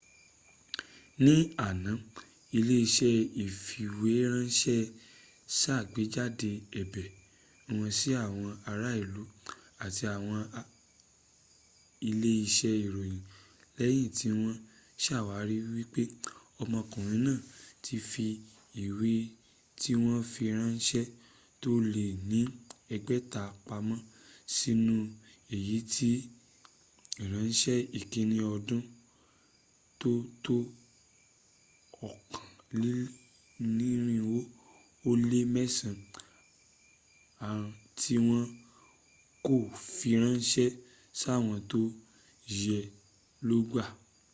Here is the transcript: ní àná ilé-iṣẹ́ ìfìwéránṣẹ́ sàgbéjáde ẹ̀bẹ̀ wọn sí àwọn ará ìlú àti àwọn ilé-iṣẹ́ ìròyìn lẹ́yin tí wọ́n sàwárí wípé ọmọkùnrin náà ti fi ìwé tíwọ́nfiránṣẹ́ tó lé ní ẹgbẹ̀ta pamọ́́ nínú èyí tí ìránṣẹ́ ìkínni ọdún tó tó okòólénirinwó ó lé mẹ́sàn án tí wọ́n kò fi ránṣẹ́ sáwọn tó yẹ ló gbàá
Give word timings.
ní 1.23 1.33
àná 1.67 1.91
ilé-iṣẹ́ 2.57 3.15
ìfìwéránṣẹ́ 3.43 4.79
sàgbéjáde 5.59 6.49
ẹ̀bẹ̀ 6.81 7.07
wọn 7.75 7.89
sí 7.99 8.09
àwọn 8.25 8.49
ará 8.71 8.89
ìlú 9.03 9.21
àti 9.85 10.03
àwọn 10.15 10.39
ilé-iṣẹ́ 12.09 12.75
ìròyìn 12.85 13.21
lẹ́yin 13.79 14.09
tí 14.17 14.27
wọ́n 14.39 14.55
sàwárí 15.03 15.57
wípé 15.75 16.01
ọmọkùnrin 16.61 17.21
náà 17.27 17.39
ti 17.83 17.95
fi 18.09 18.25
ìwé 18.85 19.11
tíwọ́nfiránṣẹ́ 19.81 21.05
tó 21.61 21.71
lé 21.93 22.05
ní 22.29 22.39
ẹgbẹ̀ta 22.95 23.41
pamọ́́ 23.67 24.01
nínú 24.65 24.95
èyí 25.55 25.77
tí 25.93 26.09
ìránṣẹ́ 27.23 27.79
ìkínni 27.99 28.37
ọdún 28.55 28.81
tó 30.01 30.11
tó 30.45 30.55
okòólénirinwó 32.07 34.39
ó 35.09 35.11
lé 35.29 35.39
mẹ́sàn 35.55 35.95
án 37.47 37.59
tí 37.99 38.13
wọ́n 38.27 38.43
kò 39.45 39.55
fi 39.95 40.09
ránṣẹ́ 40.23 40.69
sáwọn 41.19 41.57
tó 41.71 41.81
yẹ 42.61 42.79
ló 43.47 43.57
gbàá 43.69 43.91